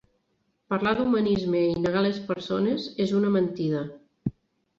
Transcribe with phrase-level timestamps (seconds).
[0.73, 3.85] Parlar d'humanisme i negar les persones és una mentida.